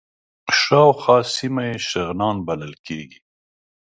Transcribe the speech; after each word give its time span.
شاوخوا 0.61 1.17
سیمه 1.35 1.61
یې 1.69 1.77
شغنان 1.89 2.35
بلل 2.47 2.73
کېږي. 2.85 3.19